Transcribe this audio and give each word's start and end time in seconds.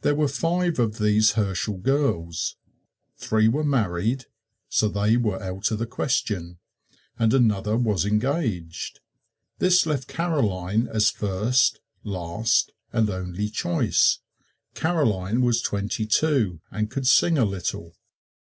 There 0.00 0.14
were 0.14 0.26
five 0.26 0.78
of 0.78 0.96
these 0.96 1.32
Herschel 1.32 1.76
girls 1.76 2.56
three 3.18 3.46
were 3.46 3.62
married, 3.62 4.24
so 4.70 4.88
they 4.88 5.18
were 5.18 5.42
out 5.42 5.70
of 5.70 5.78
the 5.78 5.86
question, 5.86 6.58
and 7.18 7.34
another 7.34 7.76
was 7.76 8.06
engaged. 8.06 9.00
This 9.58 9.84
left 9.84 10.08
Caroline 10.08 10.88
as 10.90 11.10
first, 11.10 11.80
last 12.04 12.72
and 12.90 13.10
only 13.10 13.50
choice. 13.50 14.20
Caroline 14.72 15.42
was 15.42 15.60
twenty 15.60 16.06
two 16.06 16.62
and 16.70 16.90
could 16.90 17.06
sing 17.06 17.36
a 17.36 17.44
little. 17.44 17.94